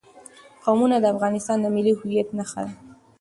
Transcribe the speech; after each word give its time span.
قومونه 0.63 0.97
د 0.99 1.05
افغانستان 1.13 1.57
د 1.61 1.65
ملي 1.75 1.93
هویت 1.99 2.27
نښه 2.37 2.61
ده. 2.65 2.73